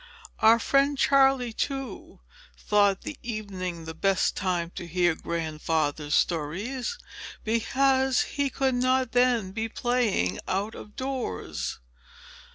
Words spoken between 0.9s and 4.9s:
Charley, too, thought the evening the best time to